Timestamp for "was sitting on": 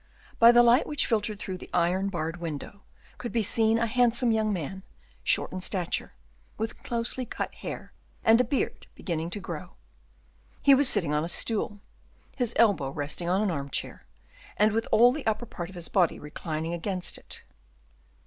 10.73-11.23